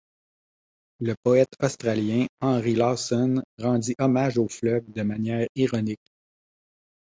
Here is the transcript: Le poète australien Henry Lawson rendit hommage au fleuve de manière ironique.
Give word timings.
Le 0.99 1.13
poète 1.21 1.53
australien 1.61 2.25
Henry 2.39 2.73
Lawson 2.73 3.43
rendit 3.59 3.93
hommage 3.99 4.39
au 4.39 4.47
fleuve 4.47 4.83
de 4.91 5.03
manière 5.03 5.45
ironique. 5.55 6.09